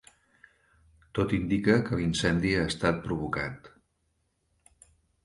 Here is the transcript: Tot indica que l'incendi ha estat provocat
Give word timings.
Tot 1.19 1.35
indica 1.37 1.75
que 1.89 1.99
l'incendi 1.99 2.53
ha 2.61 2.63
estat 2.71 2.97
provocat 3.05 3.71